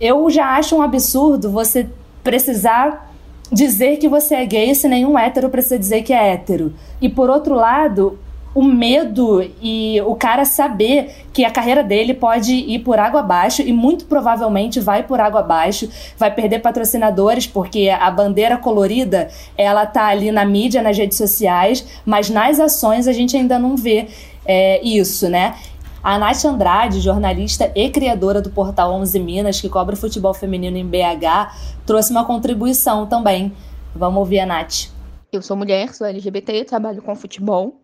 [0.00, 1.86] eu já acho um absurdo você
[2.22, 3.12] precisar
[3.50, 6.72] dizer que você é gay se nenhum hétero precisa dizer que é hétero.
[7.00, 8.18] E por outro lado,
[8.58, 13.62] o medo e o cara saber que a carreira dele pode ir por água abaixo
[13.62, 19.86] e muito provavelmente vai por água abaixo, vai perder patrocinadores porque a bandeira colorida ela
[19.86, 24.08] tá ali na mídia, nas redes sociais, mas nas ações a gente ainda não vê
[24.44, 25.54] é, isso, né?
[26.02, 30.84] A Nath Andrade, jornalista e criadora do portal 11 Minas, que cobre futebol feminino em
[30.84, 31.54] BH,
[31.86, 33.52] trouxe uma contribuição também.
[33.94, 34.88] Vamos ouvir a Nath.
[35.30, 37.76] Eu sou mulher, sou LGBT, trabalho com futebol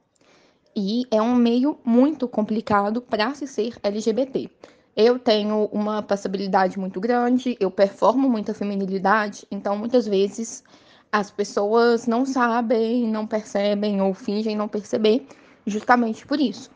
[0.75, 4.51] e é um meio muito complicado para se ser LGBT.
[4.97, 10.63] Eu tenho uma passabilidade muito grande, eu performo muita feminilidade, então muitas vezes
[11.11, 15.27] as pessoas não sabem, não percebem ou fingem não perceber,
[15.67, 16.71] justamente por isso.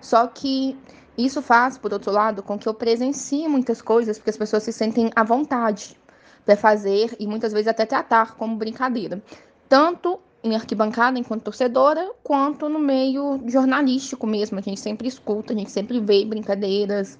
[0.00, 0.76] Só que
[1.16, 4.72] isso faz, por outro lado, com que eu presencie muitas coisas, porque as pessoas se
[4.72, 5.96] sentem à vontade
[6.44, 9.20] para fazer e muitas vezes até tratar como brincadeira.
[9.68, 14.58] Tanto em arquibancada enquanto torcedora, quanto no meio jornalístico mesmo.
[14.58, 17.18] A gente sempre escuta, a gente sempre vê brincadeiras,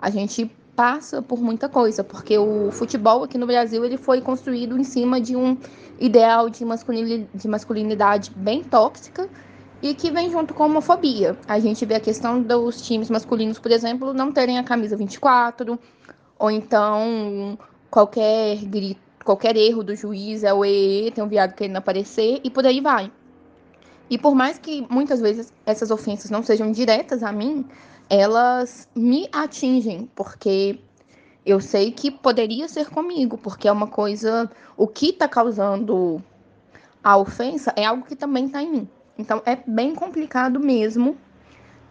[0.00, 4.78] a gente passa por muita coisa, porque o futebol aqui no Brasil ele foi construído
[4.78, 5.56] em cima de um
[5.98, 9.28] ideal de masculinidade, de masculinidade bem tóxica
[9.82, 11.36] e que vem junto com a homofobia.
[11.46, 15.78] A gente vê a questão dos times masculinos, por exemplo, não terem a camisa 24,
[16.38, 17.58] ou então
[17.90, 22.50] qualquer grito qualquer erro do juiz é o EE, tem um viado querendo aparecer e
[22.50, 23.10] por aí vai.
[24.08, 27.64] E por mais que muitas vezes essas ofensas não sejam diretas a mim,
[28.08, 30.80] elas me atingem, porque
[31.46, 34.50] eu sei que poderia ser comigo, porque é uma coisa.
[34.76, 36.22] O que está causando
[37.04, 38.88] a ofensa é algo que também está em mim.
[39.16, 41.16] Então é bem complicado mesmo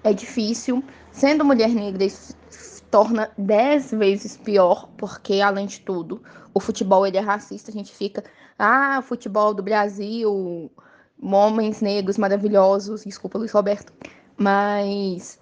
[0.04, 0.84] é difícil.
[1.12, 2.36] Sendo mulher negra, isso
[2.90, 6.22] torna dez vezes pior, porque, além de tudo,
[6.54, 7.72] o futebol ele é racista.
[7.72, 8.24] A gente fica,
[8.58, 10.72] ah, futebol do Brasil,
[11.22, 13.04] homens negros maravilhosos.
[13.04, 13.94] Desculpa, Luiz Roberto.
[14.38, 15.40] Mas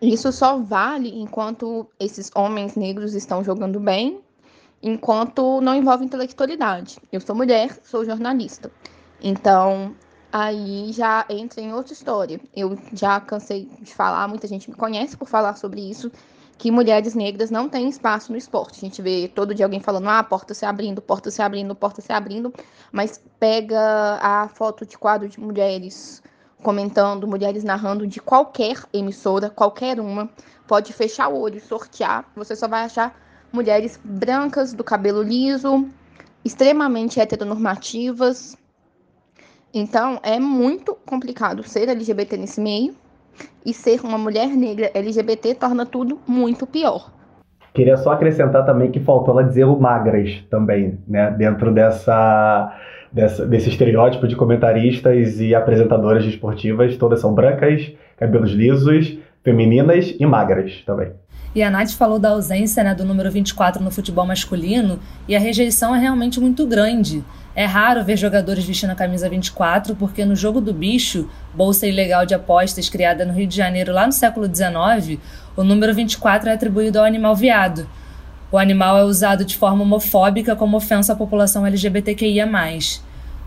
[0.00, 4.20] isso só vale enquanto esses homens negros estão jogando bem,
[4.82, 6.98] enquanto não envolve intelectualidade.
[7.12, 8.70] Eu sou mulher, sou jornalista.
[9.22, 9.94] Então,
[10.32, 12.40] aí já entra em outra história.
[12.54, 16.10] Eu já cansei de falar, muita gente me conhece por falar sobre isso,
[16.58, 18.78] que mulheres negras não têm espaço no esporte.
[18.78, 22.00] A gente vê todo dia alguém falando, ah, porta se abrindo, porta se abrindo, porta
[22.00, 22.52] se abrindo,
[22.90, 26.22] mas pega a foto de quadro de mulheres
[26.62, 30.30] comentando, mulheres narrando de qualquer emissora, qualquer uma,
[30.66, 33.14] pode fechar o olho, sortear, você só vai achar
[33.52, 35.88] mulheres brancas, do cabelo liso,
[36.44, 38.56] extremamente heteronormativas.
[39.72, 42.96] Então, é muito complicado ser LGBT nesse meio
[43.64, 47.10] e ser uma mulher negra LGBT torna tudo muito pior.
[47.74, 51.30] Queria só acrescentar também que faltou ela dizer o magras também, né?
[51.32, 52.72] Dentro dessa,
[53.12, 60.26] dessa, desse estereótipo de comentaristas e apresentadoras esportivas, todas são brancas, cabelos lisos, femininas e
[60.26, 61.12] magras também.
[61.54, 65.38] E a Nath falou da ausência né, do número 24 no futebol masculino e a
[65.38, 67.24] rejeição é realmente muito grande.
[67.54, 72.26] É raro ver jogadores vestindo a camisa 24, porque no jogo do bicho, bolsa ilegal
[72.26, 75.18] de apostas criada no Rio de Janeiro lá no século XIX,
[75.56, 77.88] o número 24 é atribuído ao animal viado.
[78.50, 82.46] O animal é usado de forma homofóbica como ofensa à população LGBTQIA.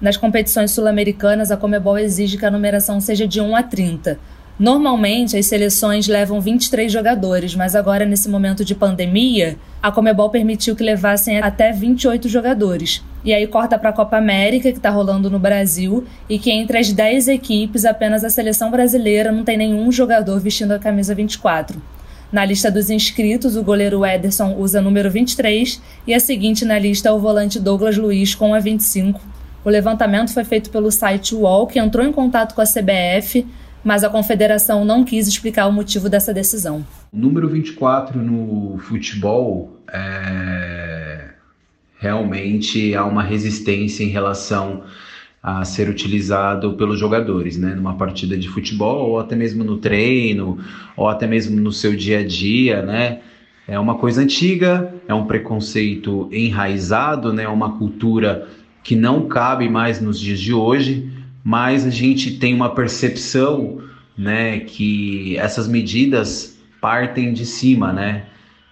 [0.01, 4.17] Nas competições sul-americanas, a Comebol exige que a numeração seja de 1 a 30.
[4.59, 10.75] Normalmente, as seleções levam 23 jogadores, mas agora, nesse momento de pandemia, a Comebol permitiu
[10.75, 13.01] que levassem até 28 jogadores.
[13.23, 16.77] E aí corta para a Copa América, que está rolando no Brasil, e que entre
[16.77, 21.81] as 10 equipes, apenas a seleção brasileira não tem nenhum jogador vestindo a camisa 24.
[22.29, 27.07] Na lista dos inscritos, o goleiro Ederson usa número 23 e a seguinte na lista
[27.07, 29.21] é o volante Douglas Luiz com a 25.
[29.63, 33.45] O levantamento foi feito pelo site UOL, que entrou em contato com a CBF
[33.83, 36.85] mas a confederação não quis explicar o motivo dessa decisão.
[37.11, 41.29] O número 24 no futebol é...
[41.97, 44.83] realmente há uma resistência em relação
[45.41, 50.59] a ser utilizado pelos jogadores, né, numa partida de futebol ou até mesmo no treino
[50.97, 53.19] ou até mesmo no seu dia a dia, né?
[53.65, 58.47] É uma coisa antiga, é um preconceito enraizado, né, uma cultura
[58.83, 61.09] que não cabe mais nos dias de hoje
[61.49, 63.81] mas a gente tem uma percepção,
[64.15, 68.25] né, que essas medidas partem de cima, né?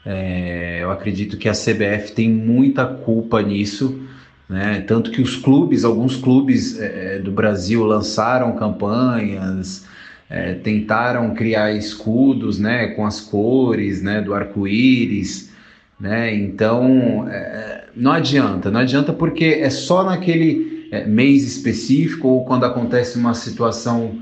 [0.06, 4.00] É, eu acredito que a CBF tem muita culpa nisso,
[4.48, 4.82] né?
[4.82, 9.88] Tanto que os clubes, alguns clubes é, do Brasil lançaram campanhas,
[10.30, 15.52] é, tentaram criar escudos, né, com as cores, né, do arco-íris,
[16.00, 16.32] né?
[16.32, 22.66] Então, é, não adianta, não adianta porque é só naquele é, mês específico ou quando
[22.66, 24.20] acontece uma situação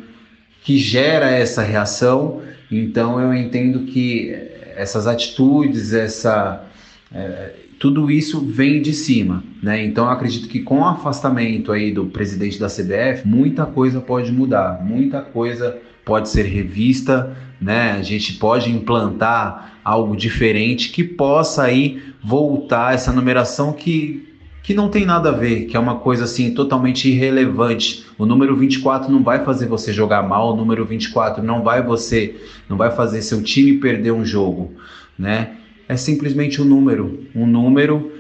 [0.64, 2.42] que gera essa reação.
[2.72, 4.32] Então eu entendo que
[4.76, 6.66] essas atitudes, essa
[7.14, 9.84] é, tudo isso vem de cima, né?
[9.84, 14.32] Então eu acredito que com o afastamento aí do presidente da CBF, muita coisa pode
[14.32, 17.92] mudar, muita coisa pode ser revista, né?
[17.92, 24.35] A gente pode implantar algo diferente que possa aí voltar essa numeração que
[24.66, 28.04] que não tem nada a ver, que é uma coisa assim totalmente irrelevante.
[28.18, 32.36] O número 24 não vai fazer você jogar mal, o número 24 não vai você,
[32.68, 34.74] não vai fazer seu time perder um jogo,
[35.20, 35.52] né?
[35.88, 38.12] É simplesmente um número, um número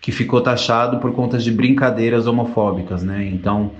[0.00, 3.28] que ficou taxado por conta de brincadeiras homofóbicas, né?
[3.30, 3.72] Então,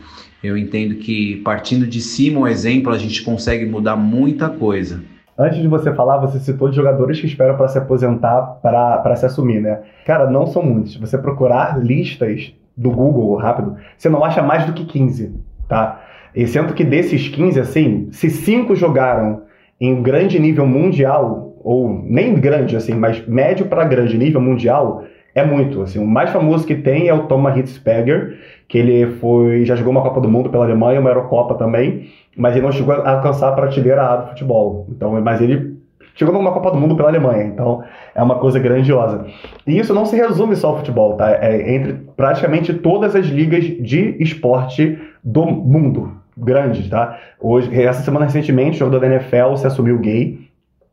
[0.45, 5.03] eu entendo que partindo de cima o exemplo, a gente consegue mudar muita coisa.
[5.39, 9.25] Antes de você falar, você citou de jogadores que esperam para se aposentar para se
[9.25, 9.81] assumir, né?
[10.05, 10.97] Cara, não são muitos.
[10.97, 15.35] Você procurar listas do Google rápido, você não acha mais do que 15,
[15.69, 16.01] tá?
[16.35, 19.43] E sendo que desses 15, assim, se cinco jogaram
[19.81, 25.45] em grande nível mundial, ou nem grande, assim, mas médio para grande nível mundial, é
[25.45, 25.83] muito.
[25.83, 29.93] Assim, o mais famoso que tem é o Thomas Hitzberger, que ele foi já jogou
[29.93, 33.49] uma Copa do Mundo pela Alemanha, uma Eurocopa também, mas ele não chegou a alcançar
[33.49, 34.87] a prateleira A do futebol.
[34.91, 35.77] Então, mas ele
[36.15, 37.83] chegou numa Copa do Mundo pela Alemanha, então
[38.15, 39.27] é uma coisa grandiosa.
[39.67, 41.31] E isso não se resume só ao futebol, tá?
[41.31, 47.19] É entre praticamente todas as ligas de esporte do mundo, grandes, tá?
[47.41, 50.39] Hoje, essa semana recentemente, o jogador da NFL se assumiu gay,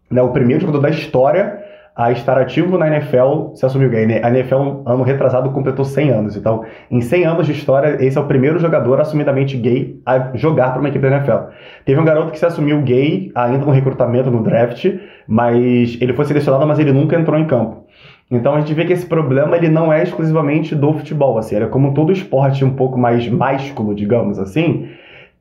[0.09, 0.21] né?
[0.21, 1.58] O primeiro jogador da história
[1.99, 4.05] a estar ativo na NFL se assumiu gay.
[4.23, 6.37] A NFL, ano retrasado, completou 100 anos.
[6.37, 10.71] Então, em 100 anos de história, esse é o primeiro jogador assumidamente gay a jogar
[10.71, 11.51] para uma equipe da NFL.
[11.83, 14.85] Teve um garoto que se assumiu gay ainda no recrutamento, no draft,
[15.27, 17.83] mas ele foi selecionado, mas ele nunca entrou em campo.
[18.31, 21.65] Então a gente vê que esse problema ele não é exclusivamente do futebol, assim, ele
[21.65, 24.87] é como todo esporte um pouco mais másculo, digamos assim,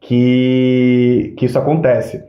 [0.01, 2.25] que, que isso acontece.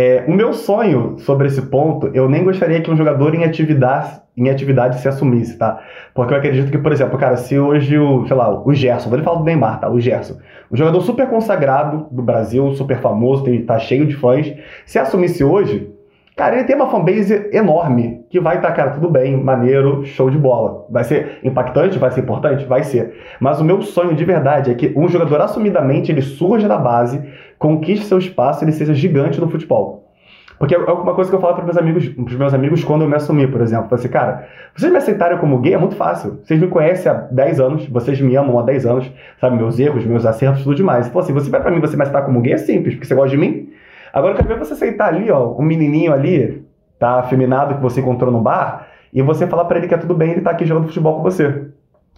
[0.00, 4.20] É, o meu sonho sobre esse ponto, eu nem gostaria que um jogador em atividade,
[4.36, 5.80] em atividade se assumisse, tá?
[6.14, 9.20] Porque eu acredito que, por exemplo, cara, se hoje o, sei lá, o Gerson, vou
[9.24, 9.90] falar do Neymar, tá?
[9.90, 10.36] O Gerson,
[10.70, 14.54] um jogador super consagrado do Brasil, super famoso, tem, tá cheio de fãs,
[14.86, 15.90] se assumisse hoje,
[16.38, 20.30] Cara, ele tem uma fanbase enorme, que vai estar, tá, cara, tudo bem, maneiro, show
[20.30, 20.86] de bola.
[20.88, 21.98] Vai ser impactante?
[21.98, 22.64] Vai ser importante?
[22.64, 23.12] Vai ser.
[23.40, 27.20] Mas o meu sonho de verdade é que um jogador assumidamente ele surja da base,
[27.58, 30.12] conquiste seu espaço, ele seja gigante no futebol.
[30.60, 33.08] Porque é uma coisa que eu falo para meus amigos, pros meus amigos quando eu
[33.08, 33.88] me assumi, por exemplo.
[33.88, 34.46] Falei assim, cara,
[34.76, 36.38] vocês me aceitarem como gay é muito fácil.
[36.44, 40.04] Vocês me conhecem há 10 anos, vocês me amam há 10 anos, sabe, meus erros,
[40.04, 41.08] meus acertos, tudo demais.
[41.08, 43.14] Então assim, você vai para mim, você me aceitar como gay é simples, porque você
[43.16, 43.70] gosta de mim,
[44.12, 46.64] Agora eu quero ver você aceitar ali, ó, um menininho ali,
[46.98, 50.14] tá afeminado que você encontrou no bar, e você falar para ele que é tudo
[50.14, 51.68] bem, ele tá aqui jogando futebol com você.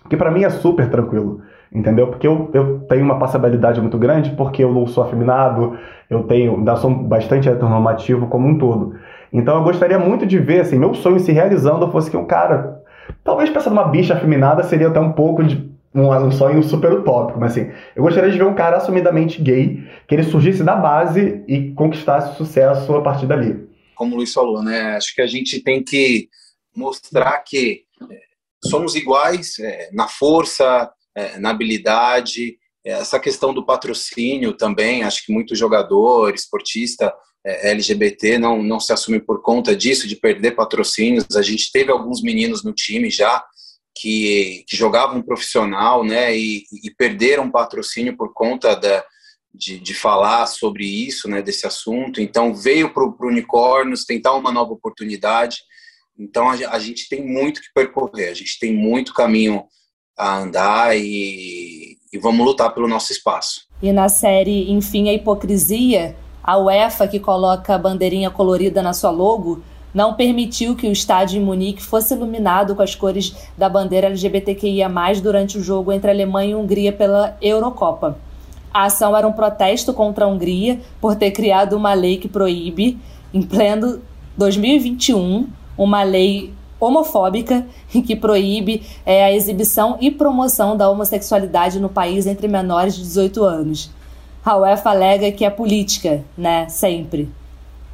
[0.09, 2.09] Que para mim é super tranquilo, entendeu?
[2.09, 6.57] Porque eu, eu tenho uma passabilidade muito grande, porque eu não sou afeminado, eu tenho,
[6.57, 8.95] ainda sou bastante heteronormativo como um todo.
[9.33, 12.83] Então eu gostaria muito de ver, assim, meu sonho se realizando fosse que um cara,
[13.23, 17.39] talvez pensando numa bicha afeminada seria até um pouco de um, um sonho super utópico,
[17.41, 21.45] mas assim, eu gostaria de ver um cara assumidamente gay, que ele surgisse da base
[21.49, 23.69] e conquistasse sucesso a partir dali.
[23.95, 24.97] Como o Luiz falou, né?
[24.97, 26.29] Acho que a gente tem que
[26.75, 28.19] mostrar que é,
[28.69, 35.27] somos iguais é, na força, é, na habilidade, é, essa questão do patrocínio também, acho
[35.27, 37.13] que muito jogador, esportista
[37.45, 41.27] é, LGBT não, não se assume por conta disso, de perder patrocínios.
[41.37, 43.43] A gente teve alguns meninos no time já
[43.95, 49.05] que, que jogavam profissional, né, e, e perderam patrocínio por conta da,
[49.53, 52.21] de, de falar sobre isso, né, desse assunto.
[52.21, 55.59] Então veio para o Unicórnios tentar uma nova oportunidade.
[56.19, 59.65] Então a, a, gente tem muito que percorrer, a gente tem muito caminho
[60.17, 63.67] a andar e, e vamos lutar pelo nosso espaço.
[63.83, 69.11] E na série Enfim a Hipocrisia, a UEFA que coloca a bandeirinha colorida na sua
[69.11, 74.07] logo não permitiu que o estádio em Munique fosse iluminado com as cores da bandeira
[74.07, 74.89] LGBTQIA+,
[75.23, 78.17] durante o jogo entre Alemanha e Hungria pela Eurocopa.
[78.73, 82.99] A ação era um protesto contra a Hungria por ter criado uma lei que proíbe,
[83.35, 84.01] em pleno
[84.37, 92.27] 2021, uma lei homofóbica que proíbe é, a exibição e promoção da homossexualidade no país
[92.27, 93.91] entre menores de 18 anos.
[94.45, 96.67] A UEFA alega que é política, né?
[96.69, 97.29] Sempre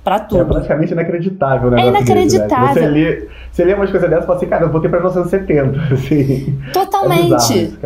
[0.06, 0.40] para tudo.
[0.40, 1.82] É praticamente inacreditável, né?
[1.82, 2.66] É inacreditável.
[2.66, 2.72] Né?
[2.74, 5.80] Você, lê, você lê umas coisas dessas e fala assim, cara, eu voltei para 1970.
[5.92, 6.62] Assim.
[6.72, 7.52] Totalmente.
[7.52, 7.78] É isso,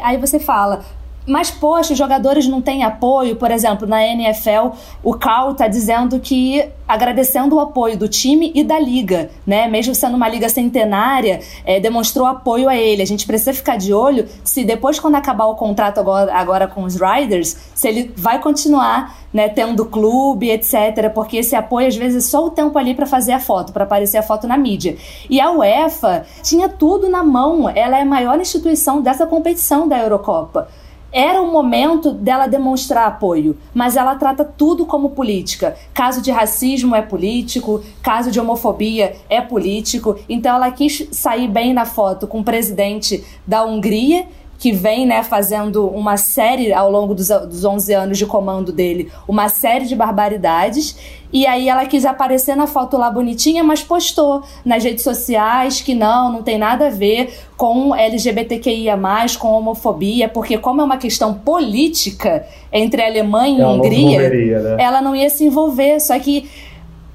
[0.00, 0.78] Aí você fala,
[1.26, 3.36] mas, poxa, os jogadores não têm apoio.
[3.36, 8.62] Por exemplo, na NFL, o Cal está dizendo que agradecendo o apoio do time e
[8.62, 9.66] da liga, né?
[9.66, 13.00] Mesmo sendo uma liga centenária, é, demonstrou apoio a ele.
[13.00, 16.84] A gente precisa ficar de olho se depois, quando acabar o contrato agora, agora com
[16.84, 21.10] os Riders, se ele vai continuar né, tendo clube, etc.
[21.14, 23.84] Porque esse apoio, às vezes, é só o tempo ali para fazer a foto, para
[23.84, 24.96] aparecer a foto na mídia.
[25.30, 27.66] E a UEFA tinha tudo na mão.
[27.68, 30.68] Ela é a maior instituição dessa competição da Eurocopa
[31.14, 35.76] era o momento dela demonstrar apoio, mas ela trata tudo como política.
[35.94, 40.18] Caso de racismo é político, caso de homofobia é político.
[40.28, 44.26] Então ela quis sair bem na foto com o presidente da Hungria
[44.58, 49.10] que vem né, fazendo uma série ao longo dos, dos 11 anos de comando dele,
[49.26, 50.96] uma série de barbaridades.
[51.32, 55.94] E aí ela quis aparecer na foto lá bonitinha, mas postou nas redes sociais que
[55.94, 58.96] não, não tem nada a ver com LGBTQIA+,
[59.38, 64.76] com homofobia, porque como é uma questão política entre Alemanha e a Hungria, né?
[64.78, 66.00] ela não ia se envolver.
[66.00, 66.48] Só que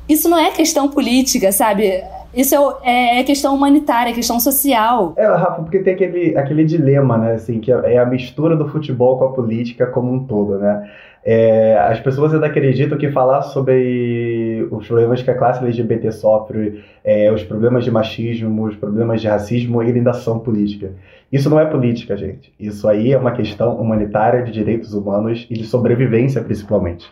[0.08, 2.04] isso não é questão política, sabe?
[2.34, 5.14] Isso é, é, questão humanitária, é questão social.
[5.18, 7.34] É, Rafa, porque tem aquele, aquele dilema, né?
[7.34, 10.90] Assim, que é a mistura do futebol com a política como um todo, né?
[11.24, 16.84] É, as pessoas ainda acreditam que falar sobre os problemas que a classe LGBT sofre,
[17.04, 20.92] é, os problemas de machismo, os problemas de racismo, ainda são política.
[21.32, 22.54] Isso não é política, gente.
[22.60, 27.06] Isso aí é uma questão humanitária de direitos humanos e de sobrevivência, principalmente.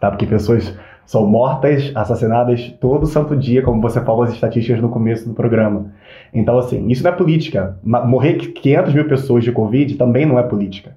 [0.00, 0.10] Tá?
[0.10, 0.72] Porque pessoas
[1.08, 5.86] são mortas, assassinadas todo santo dia, como você falou as estatísticas no começo do programa.
[6.34, 7.78] Então, assim, isso não é política.
[7.82, 10.94] Morrer 500 mil pessoas de Covid também não é política.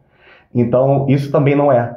[0.53, 1.95] Então, isso também não é.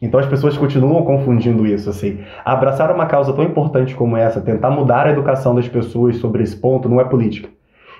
[0.00, 2.20] Então as pessoas continuam confundindo isso, assim.
[2.44, 6.56] Abraçar uma causa tão importante como essa, tentar mudar a educação das pessoas sobre esse
[6.56, 7.48] ponto, não é política.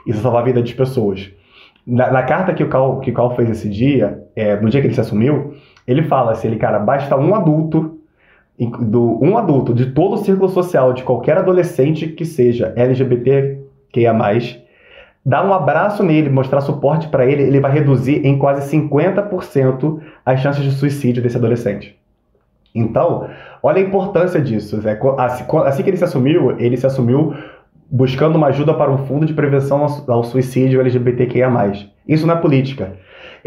[0.06, 1.28] Isso é salvar a vida das pessoas.
[1.84, 4.80] Na, na carta que o Cal, que o Cal fez esse dia, é, no dia
[4.80, 5.54] que ele se assumiu,
[5.88, 7.95] ele fala assim, ele, cara, basta um adulto,
[8.58, 14.14] do, um adulto de todo o círculo social, de qualquer adolescente que seja LGBTQIA+,
[15.24, 20.40] dar um abraço nele, mostrar suporte para ele, ele vai reduzir em quase 50% as
[20.40, 21.98] chances de suicídio desse adolescente.
[22.74, 23.28] Então,
[23.62, 24.80] olha a importância disso.
[25.18, 27.34] Assim, assim que ele se assumiu, ele se assumiu
[27.90, 31.72] buscando uma ajuda para um fundo de prevenção ao suicídio LGBTQIA+.
[32.06, 32.94] Isso não é política.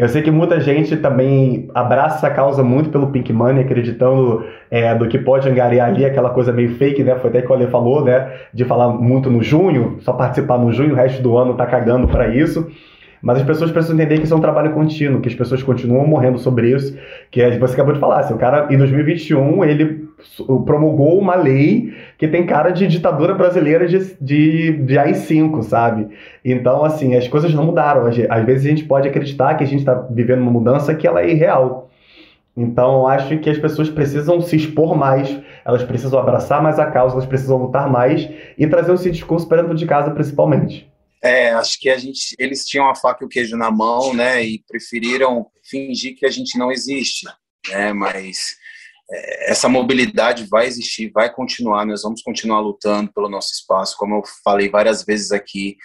[0.00, 4.94] Eu sei que muita gente também abraça essa causa muito pelo Pink Money, acreditando é,
[4.94, 7.16] do que pode angariar ali aquela coisa meio fake, né?
[7.16, 8.32] Foi até que o Ale falou, né?
[8.54, 12.08] De falar muito no junho, só participar no junho, o resto do ano tá cagando
[12.08, 12.66] para isso.
[13.20, 16.06] Mas as pessoas precisam entender que isso é um trabalho contínuo, que as pessoas continuam
[16.06, 16.96] morrendo sobre isso,
[17.30, 20.08] que é, você acabou de falar, assim, o cara, em 2021, ele
[20.64, 26.08] promulgou uma lei que tem cara de ditadura brasileira de, de, de AI-5, sabe?
[26.44, 28.06] Então, assim, as coisas não mudaram.
[28.06, 31.22] Às vezes a gente pode acreditar que a gente está vivendo uma mudança que ela
[31.22, 31.90] é irreal.
[32.56, 37.14] Então, acho que as pessoas precisam se expor mais, elas precisam abraçar mais a causa,
[37.14, 40.90] elas precisam lutar mais e trazer esse discurso para dentro de casa, principalmente.
[41.22, 44.42] É, acho que a gente, eles tinham a faca e o queijo na mão, né,
[44.42, 47.26] e preferiram fingir que a gente não existe,
[47.70, 48.56] né, mas
[49.12, 54.22] essa mobilidade vai existir, vai continuar, nós vamos continuar lutando pelo nosso espaço, como eu
[54.44, 55.76] falei várias vezes aqui,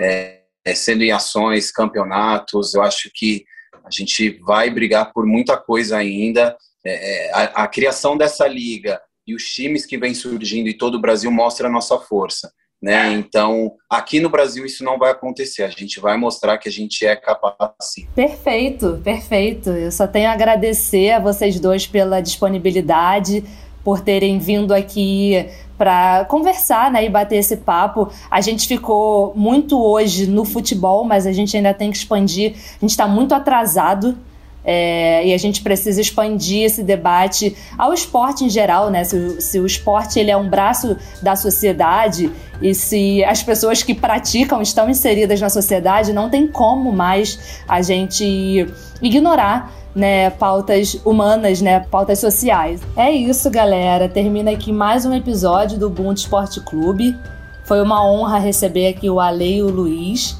[0.00, 3.44] é, é sendo em ações, campeonatos, eu acho que
[3.84, 9.00] a gente vai brigar por muita coisa ainda, é, é, a, a criação dessa liga
[9.26, 12.52] e os times que vêm surgindo em todo o Brasil mostra a nossa força.
[12.82, 13.12] Né?
[13.12, 15.62] Então, aqui no Brasil isso não vai acontecer.
[15.62, 18.08] A gente vai mostrar que a gente é capaz sim.
[18.12, 19.70] Perfeito, perfeito.
[19.70, 23.44] Eu só tenho a agradecer a vocês dois pela disponibilidade,
[23.84, 28.10] por terem vindo aqui para conversar né, e bater esse papo.
[28.30, 32.54] A gente ficou muito hoje no futebol, mas a gente ainda tem que expandir.
[32.54, 34.16] A gente está muito atrasado
[34.64, 39.02] é, e a gente precisa expandir esse debate ao esporte em geral, né?
[39.04, 43.94] Se, se, o esporte ele é um braço da sociedade e se as pessoas que
[43.94, 48.66] praticam estão inseridas na sociedade, não tem como mais a gente
[49.00, 52.80] ignorar né, pautas humanas, né, pautas sociais.
[52.96, 54.08] É isso, galera.
[54.08, 57.16] Termina aqui mais um episódio do Ubuntu Esporte Clube.
[57.64, 60.36] Foi uma honra receber aqui o Ale e o Luiz.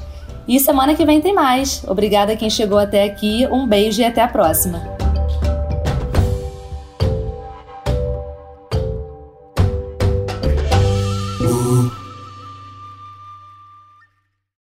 [0.47, 1.83] E semana que vem tem mais.
[1.87, 3.47] Obrigada a quem chegou até aqui.
[3.51, 5.02] Um beijo e até a próxima.